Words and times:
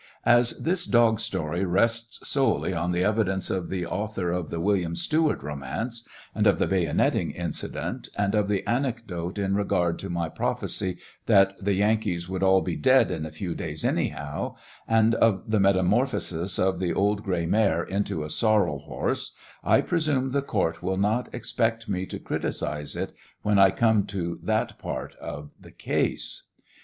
As 0.25 0.53
this 0.53 0.87
dog 0.87 1.19
story 1.19 1.63
rests 1.63 2.27
solely 2.27 2.73
on 2.73 2.91
the 2.91 3.03
evidence 3.03 3.51
of 3.51 3.69
the 3.69 3.85
author 3.85 4.31
of 4.31 4.49
the" 4.49 4.59
Wm. 4.59 4.95
Stewart" 4.95 5.43
romance, 5.43 6.07
and 6.33 6.47
of 6.47 6.57
the 6.57 6.65
bayoneting 6.65 7.35
incident, 7.35 8.09
and 8.17 8.33
of 8.33 8.47
the 8.47 8.65
anecdote 8.67 9.37
in 9.37 9.53
regard 9.53 9.99
to 9.99 10.09
my 10.09 10.21
TEIAL 10.21 10.31
OF 10.31 10.37
HENRY 10.39 10.53
WIKZ 10.63 10.71
715 10.71 10.97
prophecy 10.97 10.97
that 11.27 11.63
the 11.63 11.75
Yankees 11.75 12.27
would 12.27 12.41
all 12.41 12.61
be 12.63 12.75
dead 12.75 13.11
in 13.11 13.27
a 13.27 13.31
few 13.31 13.53
days 13.53 13.85
anyhow, 13.85 14.55
and 14.87 15.13
of 15.13 15.43
the 15.51 15.59
metamorphosis 15.59 16.57
of 16.57 16.79
the 16.79 16.93
old 16.95 17.21
gray 17.21 17.45
mare 17.45 17.83
into 17.83 18.23
a 18.23 18.29
sorrel 18.31 18.79
horse, 18.79 19.33
I 19.63 19.81
presume 19.81 20.31
the 20.31 20.41
court 20.41 20.81
will 20.81 20.97
not 20.97 21.31
expect 21.31 21.87
me 21.87 22.07
to 22.07 22.17
criticise 22.17 22.95
it 22.95 23.13
when 23.43 23.59
I 23.59 23.69
come 23.69 24.07
to 24.07 24.39
that 24.41 24.79
part 24.79 25.13
of 25.17 25.51
the 25.61 25.69
case. 25.71 26.45